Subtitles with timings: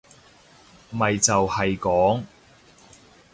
[0.89, 2.23] 咪就係講